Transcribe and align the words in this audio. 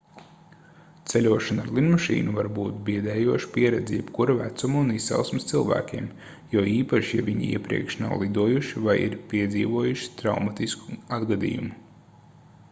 ceļošana 1.11 1.65
ar 1.67 1.67
lidmašīnu 1.79 2.31
var 2.37 2.47
būt 2.55 2.79
biedējoša 2.87 3.49
pieredze 3.57 3.99
jebkura 3.99 4.35
vecuma 4.39 4.81
un 4.87 4.89
izcelsmes 4.95 5.45
cilvēkiem 5.53 6.09
jo 6.55 6.65
īpaši 6.73 7.19
ja 7.21 7.27
viņi 7.31 7.51
iepriekš 7.51 8.01
nav 8.07 8.17
lidojuši 8.25 8.85
vai 8.91 8.97
ir 9.05 9.15
piedzīvojuši 9.35 10.11
traumatisku 10.25 10.99
atgadījumu 11.01 11.81